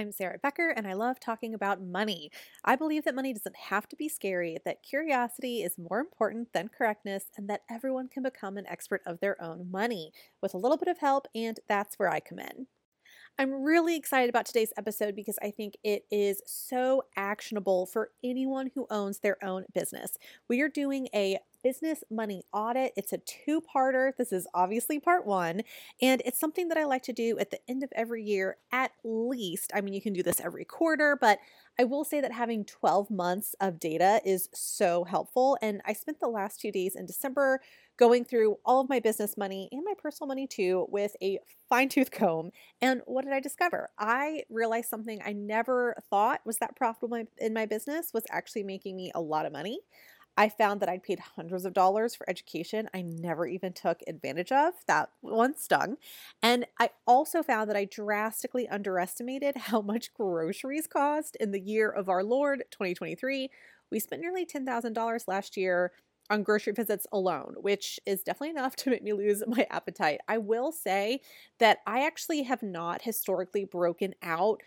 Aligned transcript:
I'm 0.00 0.12
Sarah 0.12 0.38
Becker, 0.38 0.70
and 0.70 0.88
I 0.88 0.94
love 0.94 1.20
talking 1.20 1.52
about 1.52 1.82
money. 1.82 2.30
I 2.64 2.74
believe 2.74 3.04
that 3.04 3.14
money 3.14 3.34
doesn't 3.34 3.54
have 3.68 3.86
to 3.90 3.96
be 3.96 4.08
scary, 4.08 4.56
that 4.64 4.82
curiosity 4.82 5.62
is 5.62 5.76
more 5.76 6.00
important 6.00 6.54
than 6.54 6.70
correctness, 6.70 7.26
and 7.36 7.50
that 7.50 7.64
everyone 7.68 8.08
can 8.08 8.22
become 8.22 8.56
an 8.56 8.66
expert 8.66 9.02
of 9.04 9.20
their 9.20 9.36
own 9.42 9.70
money 9.70 10.10
with 10.40 10.54
a 10.54 10.56
little 10.56 10.78
bit 10.78 10.88
of 10.88 11.00
help, 11.00 11.26
and 11.34 11.60
that's 11.68 11.98
where 11.98 12.08
I 12.08 12.18
come 12.18 12.38
in. 12.38 12.66
I'm 13.38 13.62
really 13.62 13.94
excited 13.94 14.30
about 14.30 14.46
today's 14.46 14.72
episode 14.78 15.14
because 15.14 15.38
I 15.42 15.50
think 15.50 15.76
it 15.84 16.04
is 16.10 16.40
so 16.46 17.04
actionable 17.14 17.84
for 17.84 18.10
anyone 18.24 18.70
who 18.74 18.86
owns 18.90 19.18
their 19.18 19.36
own 19.44 19.66
business. 19.74 20.16
We 20.48 20.62
are 20.62 20.68
doing 20.70 21.08
a 21.14 21.38
business 21.62 22.02
money 22.10 22.42
audit. 22.52 22.92
It's 22.96 23.12
a 23.12 23.18
two 23.18 23.60
parter. 23.60 24.12
This 24.16 24.32
is 24.32 24.46
obviously 24.54 24.98
part 25.00 25.26
one, 25.26 25.62
and 26.00 26.22
it's 26.24 26.38
something 26.38 26.68
that 26.68 26.78
I 26.78 26.84
like 26.84 27.02
to 27.04 27.12
do 27.12 27.38
at 27.38 27.50
the 27.50 27.60
end 27.68 27.82
of 27.82 27.92
every 27.94 28.22
year 28.22 28.56
at 28.72 28.92
least. 29.04 29.70
I 29.74 29.80
mean, 29.80 29.94
you 29.94 30.02
can 30.02 30.12
do 30.12 30.22
this 30.22 30.40
every 30.40 30.64
quarter, 30.64 31.16
but 31.20 31.38
I 31.78 31.84
will 31.84 32.04
say 32.04 32.20
that 32.20 32.32
having 32.32 32.64
12 32.64 33.10
months 33.10 33.54
of 33.60 33.80
data 33.80 34.20
is 34.24 34.48
so 34.52 35.04
helpful. 35.04 35.56
And 35.62 35.80
I 35.86 35.94
spent 35.94 36.20
the 36.20 36.28
last 36.28 36.60
two 36.60 36.70
days 36.70 36.94
in 36.94 37.06
December 37.06 37.60
going 37.96 38.24
through 38.24 38.56
all 38.64 38.80
of 38.80 38.88
my 38.88 38.98
business 38.98 39.36
money 39.36 39.68
and 39.72 39.82
my 39.84 39.92
personal 40.00 40.26
money 40.28 40.46
too 40.46 40.86
with 40.90 41.14
a 41.22 41.38
fine 41.68 41.88
tooth 41.88 42.10
comb. 42.10 42.50
And 42.80 43.02
what 43.06 43.24
did 43.24 43.34
I 43.34 43.40
discover? 43.40 43.90
I 43.98 44.42
realized 44.48 44.88
something 44.88 45.20
I 45.24 45.32
never 45.32 45.94
thought 46.08 46.40
was 46.44 46.58
that 46.58 46.76
profitable 46.76 47.22
in 47.38 47.52
my 47.54 47.66
business 47.66 48.10
was 48.12 48.24
actually 48.30 48.64
making 48.64 48.96
me 48.96 49.12
a 49.14 49.20
lot 49.20 49.46
of 49.46 49.52
money. 49.52 49.80
I 50.40 50.48
found 50.48 50.80
that 50.80 50.88
I'd 50.88 51.02
paid 51.02 51.20
hundreds 51.20 51.66
of 51.66 51.74
dollars 51.74 52.14
for 52.14 52.28
education 52.28 52.88
I 52.94 53.02
never 53.02 53.46
even 53.46 53.74
took 53.74 54.00
advantage 54.06 54.50
of. 54.50 54.72
That 54.86 55.10
one 55.20 55.54
stung. 55.54 55.98
And 56.42 56.64
I 56.78 56.92
also 57.06 57.42
found 57.42 57.68
that 57.68 57.76
I 57.76 57.84
drastically 57.84 58.66
underestimated 58.66 59.54
how 59.58 59.82
much 59.82 60.14
groceries 60.14 60.86
cost 60.86 61.36
in 61.36 61.50
the 61.50 61.60
year 61.60 61.90
of 61.90 62.08
our 62.08 62.24
Lord 62.24 62.64
2023. 62.70 63.50
We 63.90 64.00
spent 64.00 64.22
nearly 64.22 64.46
$10,000 64.46 65.28
last 65.28 65.58
year 65.58 65.92
on 66.30 66.42
grocery 66.42 66.72
visits 66.72 67.06
alone, 67.12 67.56
which 67.60 68.00
is 68.06 68.22
definitely 68.22 68.56
enough 68.56 68.76
to 68.76 68.88
make 68.88 69.02
me 69.02 69.12
lose 69.12 69.42
my 69.46 69.66
appetite. 69.68 70.20
I 70.26 70.38
will 70.38 70.72
say 70.72 71.20
that 71.58 71.80
I 71.86 72.06
actually 72.06 72.44
have 72.44 72.62
not 72.62 73.02
historically 73.02 73.66
broken 73.66 74.14
out 74.22 74.62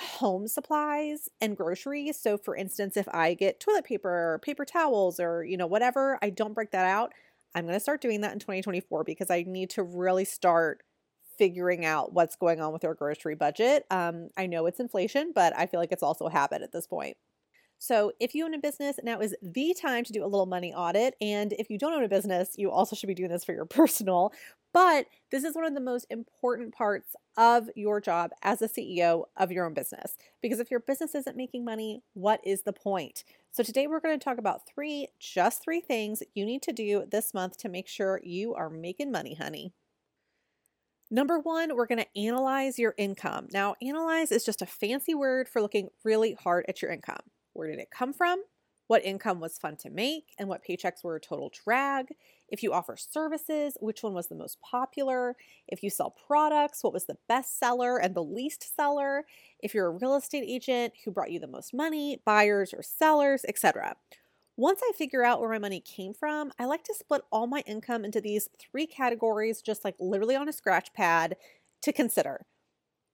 home 0.00 0.46
supplies 0.46 1.28
and 1.40 1.56
groceries. 1.56 2.18
So 2.18 2.38
for 2.38 2.56
instance, 2.56 2.96
if 2.96 3.08
I 3.12 3.34
get 3.34 3.60
toilet 3.60 3.84
paper 3.84 4.08
or 4.10 4.38
paper 4.38 4.64
towels 4.64 5.20
or, 5.20 5.44
you 5.44 5.56
know, 5.56 5.66
whatever, 5.66 6.18
I 6.22 6.30
don't 6.30 6.54
break 6.54 6.70
that 6.72 6.86
out. 6.86 7.12
I'm 7.54 7.64
going 7.64 7.76
to 7.76 7.80
start 7.80 8.00
doing 8.00 8.20
that 8.20 8.32
in 8.32 8.38
2024 8.38 9.04
because 9.04 9.30
I 9.30 9.44
need 9.46 9.70
to 9.70 9.82
really 9.82 10.24
start 10.24 10.82
figuring 11.38 11.84
out 11.84 12.12
what's 12.12 12.36
going 12.36 12.60
on 12.60 12.72
with 12.72 12.84
our 12.84 12.94
grocery 12.94 13.34
budget. 13.34 13.84
Um, 13.90 14.28
I 14.36 14.46
know 14.46 14.66
it's 14.66 14.80
inflation, 14.80 15.32
but 15.34 15.56
I 15.56 15.66
feel 15.66 15.80
like 15.80 15.92
it's 15.92 16.02
also 16.02 16.26
a 16.26 16.32
habit 16.32 16.62
at 16.62 16.72
this 16.72 16.86
point. 16.86 17.16
So, 17.80 18.12
if 18.18 18.34
you 18.34 18.44
own 18.44 18.54
a 18.54 18.58
business, 18.58 18.98
now 19.04 19.20
is 19.20 19.36
the 19.40 19.74
time 19.80 20.02
to 20.04 20.12
do 20.12 20.24
a 20.24 20.26
little 20.26 20.46
money 20.46 20.74
audit. 20.74 21.14
And 21.20 21.52
if 21.52 21.70
you 21.70 21.78
don't 21.78 21.94
own 21.94 22.02
a 22.02 22.08
business, 22.08 22.54
you 22.56 22.72
also 22.72 22.96
should 22.96 23.06
be 23.06 23.14
doing 23.14 23.30
this 23.30 23.44
for 23.44 23.52
your 23.52 23.64
personal. 23.66 24.32
But 24.74 25.06
this 25.30 25.44
is 25.44 25.54
one 25.54 25.64
of 25.64 25.74
the 25.74 25.80
most 25.80 26.06
important 26.10 26.74
parts 26.74 27.14
of 27.36 27.70
your 27.76 28.00
job 28.00 28.32
as 28.42 28.60
a 28.60 28.68
CEO 28.68 29.24
of 29.36 29.52
your 29.52 29.64
own 29.64 29.74
business. 29.74 30.16
Because 30.42 30.58
if 30.58 30.70
your 30.70 30.80
business 30.80 31.14
isn't 31.14 31.36
making 31.36 31.64
money, 31.64 32.02
what 32.14 32.40
is 32.44 32.62
the 32.62 32.72
point? 32.72 33.22
So, 33.52 33.62
today 33.62 33.86
we're 33.86 34.00
going 34.00 34.18
to 34.18 34.24
talk 34.24 34.38
about 34.38 34.66
three, 34.66 35.08
just 35.20 35.62
three 35.62 35.80
things 35.80 36.22
you 36.34 36.44
need 36.44 36.62
to 36.62 36.72
do 36.72 37.04
this 37.08 37.32
month 37.32 37.58
to 37.58 37.68
make 37.68 37.86
sure 37.86 38.20
you 38.24 38.54
are 38.54 38.70
making 38.70 39.12
money, 39.12 39.34
honey. 39.34 39.72
Number 41.10 41.38
one, 41.38 41.74
we're 41.74 41.86
going 41.86 42.04
to 42.04 42.20
analyze 42.20 42.78
your 42.78 42.94
income. 42.98 43.46
Now, 43.52 43.76
analyze 43.80 44.30
is 44.32 44.44
just 44.44 44.60
a 44.60 44.66
fancy 44.66 45.14
word 45.14 45.48
for 45.48 45.62
looking 45.62 45.88
really 46.04 46.34
hard 46.34 46.66
at 46.68 46.82
your 46.82 46.90
income. 46.90 47.20
Where 47.58 47.68
did 47.68 47.80
it 47.80 47.90
come 47.90 48.12
from? 48.12 48.44
What 48.86 49.04
income 49.04 49.40
was 49.40 49.58
fun 49.58 49.74
to 49.78 49.90
make 49.90 50.32
and 50.38 50.48
what 50.48 50.64
paychecks 50.64 51.02
were 51.02 51.16
a 51.16 51.20
total 51.20 51.50
drag? 51.64 52.14
If 52.48 52.62
you 52.62 52.72
offer 52.72 52.96
services, 52.96 53.76
which 53.80 54.04
one 54.04 54.14
was 54.14 54.28
the 54.28 54.36
most 54.36 54.60
popular? 54.60 55.34
If 55.66 55.82
you 55.82 55.90
sell 55.90 56.14
products, 56.24 56.84
what 56.84 56.92
was 56.92 57.06
the 57.06 57.18
best 57.28 57.58
seller 57.58 57.98
and 57.98 58.14
the 58.14 58.22
least 58.22 58.76
seller? 58.76 59.26
If 59.58 59.74
you're 59.74 59.88
a 59.88 59.98
real 59.98 60.14
estate 60.14 60.44
agent, 60.46 60.92
who 61.04 61.10
brought 61.10 61.32
you 61.32 61.40
the 61.40 61.48
most 61.48 61.74
money, 61.74 62.22
buyers 62.24 62.72
or 62.72 62.84
sellers, 62.84 63.44
etc. 63.48 63.96
Once 64.56 64.80
I 64.84 64.92
figure 64.96 65.24
out 65.24 65.40
where 65.40 65.50
my 65.50 65.58
money 65.58 65.80
came 65.80 66.14
from, 66.14 66.52
I 66.60 66.66
like 66.66 66.84
to 66.84 66.94
split 66.94 67.22
all 67.32 67.48
my 67.48 67.64
income 67.66 68.04
into 68.04 68.20
these 68.20 68.48
three 68.60 68.86
categories, 68.86 69.62
just 69.62 69.84
like 69.84 69.96
literally 69.98 70.36
on 70.36 70.48
a 70.48 70.52
scratch 70.52 70.92
pad 70.92 71.34
to 71.82 71.92
consider. 71.92 72.46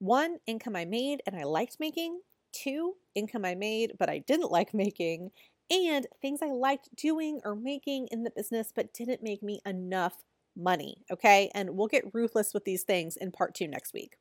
One, 0.01 0.37
income 0.47 0.77
I 0.77 0.85
made 0.85 1.23
and 1.27 1.35
I 1.35 1.45
liked 1.45 1.79
making 1.81 2.21
two, 2.55 2.95
income 3.15 3.45
I 3.45 3.55
made 3.55 3.93
but 3.99 4.09
I 4.09 4.19
didn't 4.19 4.51
like 4.51 4.73
making, 4.75 5.31
and 5.71 6.07
things 6.21 6.41
I 6.43 6.53
liked 6.53 6.95
doing 6.97 7.41
or 7.45 7.55
making 7.55 8.09
in 8.11 8.23
the 8.23 8.31
business 8.31 8.73
but 8.75 8.95
didn't 8.95 9.23
make 9.23 9.43
me 9.43 9.61
enough 9.67 10.25
money. 10.57 11.05
Okay. 11.11 11.51
And 11.55 11.71
we'll 11.71 11.89
get 11.89 12.15
ruthless 12.15 12.55
with 12.55 12.65
these 12.65 12.83
things 12.83 13.17
in 13.17 13.33
part 13.33 13.55
two 13.55 13.67
next 13.67 13.93
week. 13.93 14.17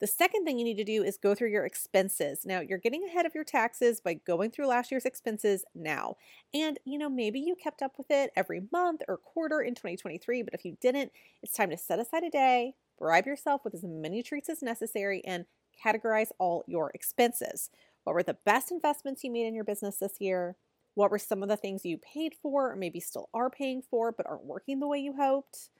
The 0.00 0.06
second 0.06 0.46
thing 0.46 0.58
you 0.58 0.64
need 0.64 0.78
to 0.78 0.84
do 0.84 1.02
is 1.02 1.18
go 1.18 1.34
through 1.34 1.50
your 1.50 1.66
expenses. 1.66 2.46
Now, 2.46 2.60
you're 2.60 2.78
getting 2.78 3.04
ahead 3.04 3.26
of 3.26 3.34
your 3.34 3.44
taxes 3.44 4.00
by 4.00 4.14
going 4.14 4.50
through 4.50 4.66
last 4.66 4.90
year's 4.90 5.04
expenses 5.04 5.62
now. 5.74 6.16
And, 6.54 6.78
you 6.86 6.96
know, 6.96 7.10
maybe 7.10 7.38
you 7.38 7.54
kept 7.54 7.82
up 7.82 7.98
with 7.98 8.06
it 8.10 8.30
every 8.34 8.62
month 8.72 9.02
or 9.08 9.18
quarter 9.18 9.60
in 9.60 9.74
2023, 9.74 10.42
but 10.42 10.54
if 10.54 10.64
you 10.64 10.78
didn't, 10.80 11.12
it's 11.42 11.52
time 11.52 11.68
to 11.68 11.76
set 11.76 12.00
aside 12.00 12.24
a 12.24 12.30
day, 12.30 12.76
bribe 12.98 13.26
yourself 13.26 13.60
with 13.62 13.74
as 13.74 13.84
many 13.84 14.22
treats 14.22 14.48
as 14.48 14.62
necessary, 14.62 15.22
and 15.26 15.44
categorize 15.82 16.30
all 16.38 16.64
your 16.66 16.90
expenses. 16.94 17.70
What 18.04 18.14
were 18.14 18.22
the 18.22 18.38
best 18.44 18.70
investments 18.70 19.24
you 19.24 19.30
made 19.30 19.46
in 19.46 19.54
your 19.54 19.64
business 19.64 19.96
this 19.96 20.20
year? 20.20 20.56
What 20.94 21.10
were 21.10 21.18
some 21.18 21.42
of 21.42 21.48
the 21.48 21.56
things 21.56 21.84
you 21.84 21.98
paid 21.98 22.34
for 22.42 22.72
or 22.72 22.76
maybe 22.76 23.00
still 23.00 23.28
are 23.32 23.50
paying 23.50 23.82
for 23.82 24.12
but 24.12 24.26
aren't 24.26 24.44
working 24.44 24.80
the 24.80 24.88
way 24.88 24.98
you 24.98 25.14
hoped? 25.14 25.70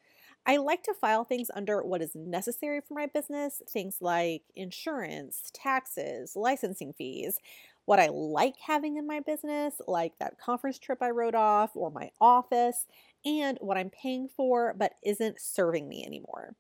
I 0.47 0.57
like 0.57 0.83
to 0.85 0.95
file 0.95 1.25
things 1.25 1.51
under 1.55 1.83
what 1.83 2.01
is 2.03 2.15
necessary 2.15 2.81
for 2.81 2.95
my 2.95 3.07
business, 3.07 3.61
things 3.69 3.99
like 4.01 4.43
insurance, 4.57 5.51
taxes, 5.53 6.35
licensing 6.35 6.95
fees, 6.95 7.39
what 7.85 8.01
I 8.01 8.09
like 8.09 8.55
having 8.65 8.97
in 8.97 9.07
my 9.07 9.21
business, 9.21 9.75
like 9.87 10.13
that 10.19 10.39
conference 10.39 10.79
trip 10.79 11.03
I 11.03 11.11
wrote 11.11 11.35
off 11.35 11.73
or 11.75 11.91
my 11.91 12.11
office, 12.21 12.87
and 13.25 13.59
what 13.61 13.77
I'm 13.77 13.91
paying 13.91 14.29
for 14.35 14.75
but 14.79 14.93
isn't 15.05 15.41
serving 15.41 15.89
me 15.89 16.05
anymore. 16.07 16.55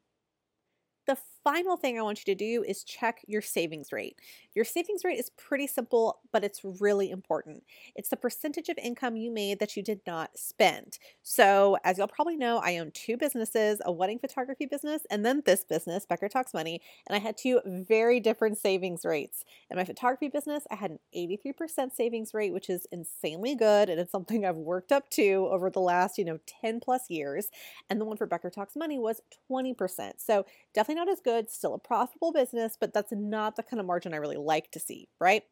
The 1.10 1.18
final 1.42 1.76
thing 1.76 1.98
I 1.98 2.02
want 2.02 2.20
you 2.24 2.32
to 2.32 2.38
do 2.38 2.62
is 2.62 2.84
check 2.84 3.24
your 3.26 3.42
savings 3.42 3.90
rate. 3.90 4.16
Your 4.54 4.64
savings 4.64 5.04
rate 5.04 5.18
is 5.18 5.30
pretty 5.30 5.66
simple, 5.66 6.20
but 6.32 6.44
it's 6.44 6.60
really 6.64 7.10
important. 7.10 7.64
It's 7.96 8.10
the 8.10 8.16
percentage 8.16 8.68
of 8.68 8.78
income 8.78 9.16
you 9.16 9.32
made 9.32 9.58
that 9.58 9.76
you 9.76 9.82
did 9.82 10.02
not 10.06 10.38
spend. 10.38 10.98
So, 11.24 11.78
as 11.82 11.98
you'll 11.98 12.06
probably 12.06 12.36
know, 12.36 12.58
I 12.58 12.78
own 12.78 12.92
two 12.92 13.16
businesses 13.16 13.80
a 13.84 13.90
wedding 13.90 14.20
photography 14.20 14.66
business 14.66 15.02
and 15.10 15.26
then 15.26 15.42
this 15.44 15.64
business, 15.64 16.06
Becker 16.06 16.28
Talks 16.28 16.54
Money, 16.54 16.80
and 17.08 17.16
I 17.16 17.18
had 17.18 17.36
two 17.36 17.60
very 17.66 18.20
different 18.20 18.58
savings 18.58 19.04
rates. 19.04 19.44
In 19.68 19.76
my 19.78 19.84
photography 19.84 20.28
business, 20.28 20.64
I 20.70 20.76
had 20.76 20.92
an 20.92 21.00
83% 21.12 21.92
savings 21.92 22.34
rate, 22.34 22.52
which 22.52 22.70
is 22.70 22.86
insanely 22.92 23.56
good, 23.56 23.88
and 23.88 23.98
it's 23.98 24.12
something 24.12 24.44
I've 24.44 24.56
worked 24.56 24.92
up 24.92 25.10
to 25.10 25.48
over 25.50 25.70
the 25.70 25.80
last, 25.80 26.18
you 26.18 26.24
know, 26.24 26.38
10 26.60 26.78
plus 26.78 27.10
years. 27.10 27.48
And 27.88 28.00
the 28.00 28.04
one 28.04 28.16
for 28.16 28.26
Becker 28.26 28.50
Talks 28.50 28.76
Money 28.76 28.98
was 28.98 29.20
20%. 29.50 30.20
So, 30.20 30.44
definitely 30.74 30.99
not 31.00 31.08
as 31.08 31.20
good 31.20 31.50
still 31.50 31.74
a 31.74 31.78
profitable 31.78 32.32
business, 32.32 32.76
but 32.78 32.92
that's 32.92 33.12
not 33.12 33.56
the 33.56 33.62
kind 33.62 33.80
of 33.80 33.86
margin 33.86 34.12
I 34.12 34.18
really 34.18 34.36
like 34.36 34.70
to 34.72 34.80
see, 34.80 35.08
right? 35.18 35.42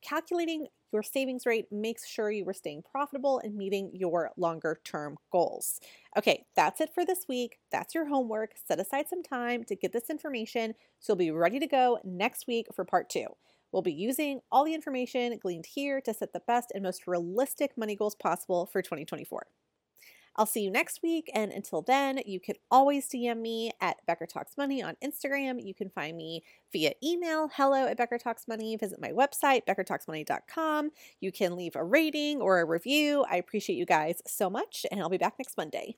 Calculating 0.00 0.66
your 0.92 1.02
savings 1.02 1.44
rate 1.44 1.66
makes 1.70 2.06
sure 2.06 2.30
you 2.30 2.48
are 2.48 2.54
staying 2.54 2.84
profitable 2.90 3.38
and 3.40 3.54
meeting 3.54 3.90
your 3.92 4.30
longer 4.38 4.80
term 4.84 5.16
goals. 5.30 5.80
Okay, 6.16 6.46
that's 6.56 6.80
it 6.80 6.90
for 6.94 7.04
this 7.04 7.26
week. 7.28 7.58
That's 7.70 7.94
your 7.94 8.06
homework. 8.06 8.52
Set 8.66 8.80
aside 8.80 9.08
some 9.08 9.22
time 9.22 9.64
to 9.64 9.76
get 9.76 9.92
this 9.92 10.08
information 10.08 10.74
so 11.00 11.12
you'll 11.12 11.18
be 11.18 11.30
ready 11.30 11.58
to 11.58 11.66
go 11.66 11.98
next 12.04 12.46
week 12.46 12.68
for 12.74 12.84
part 12.84 13.10
two. 13.10 13.26
We'll 13.72 13.82
be 13.82 13.92
using 13.92 14.40
all 14.52 14.64
the 14.64 14.74
information 14.74 15.36
gleaned 15.38 15.66
here 15.66 16.00
to 16.02 16.14
set 16.14 16.32
the 16.32 16.42
best 16.46 16.70
and 16.74 16.82
most 16.82 17.06
realistic 17.06 17.76
money 17.76 17.96
goals 17.96 18.14
possible 18.14 18.66
for 18.66 18.80
2024. 18.80 19.46
I'll 20.36 20.46
see 20.46 20.62
you 20.62 20.70
next 20.70 21.00
week. 21.02 21.30
And 21.34 21.52
until 21.52 21.82
then, 21.82 22.20
you 22.26 22.40
can 22.40 22.56
always 22.70 23.08
DM 23.08 23.40
me 23.40 23.70
at 23.80 23.96
Becker 24.06 24.26
Talks 24.26 24.56
Money 24.56 24.82
on 24.82 24.96
Instagram. 25.04 25.64
You 25.64 25.74
can 25.74 25.90
find 25.90 26.16
me 26.16 26.42
via 26.72 26.92
email, 27.02 27.48
hello 27.54 27.86
at 27.86 27.96
Becker 27.96 28.18
Talks 28.18 28.48
Money. 28.48 28.76
Visit 28.76 29.00
my 29.00 29.10
website, 29.10 29.62
beckertalksmoney.com. 29.68 30.90
You 31.20 31.32
can 31.32 31.56
leave 31.56 31.76
a 31.76 31.84
rating 31.84 32.40
or 32.40 32.60
a 32.60 32.64
review. 32.64 33.24
I 33.30 33.36
appreciate 33.36 33.76
you 33.76 33.86
guys 33.86 34.20
so 34.26 34.50
much, 34.50 34.84
and 34.90 35.00
I'll 35.00 35.08
be 35.08 35.18
back 35.18 35.34
next 35.38 35.56
Monday. 35.56 35.96